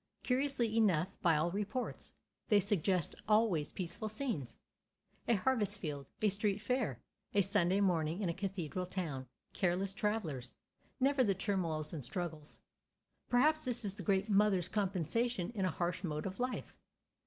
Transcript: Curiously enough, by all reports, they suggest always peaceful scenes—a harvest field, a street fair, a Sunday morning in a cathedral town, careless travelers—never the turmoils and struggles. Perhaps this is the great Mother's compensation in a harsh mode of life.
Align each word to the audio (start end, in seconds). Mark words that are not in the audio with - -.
Curiously 0.23 0.75
enough, 0.77 1.09
by 1.21 1.37
all 1.37 1.51
reports, 1.51 2.13
they 2.49 2.59
suggest 2.59 3.13
always 3.27 3.71
peaceful 3.71 4.09
scenes—a 4.09 5.35
harvest 5.35 5.77
field, 5.77 6.07
a 6.23 6.29
street 6.29 6.57
fair, 6.59 6.99
a 7.35 7.41
Sunday 7.43 7.79
morning 7.79 8.19
in 8.23 8.27
a 8.27 8.33
cathedral 8.33 8.87
town, 8.87 9.27
careless 9.53 9.93
travelers—never 9.93 11.23
the 11.23 11.35
turmoils 11.35 11.93
and 11.93 12.03
struggles. 12.03 12.61
Perhaps 13.29 13.63
this 13.65 13.85
is 13.85 13.93
the 13.93 14.01
great 14.01 14.27
Mother's 14.27 14.69
compensation 14.69 15.51
in 15.51 15.65
a 15.65 15.69
harsh 15.69 16.03
mode 16.03 16.25
of 16.25 16.39
life. 16.39 16.75